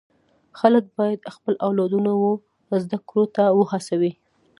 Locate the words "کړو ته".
3.07-3.43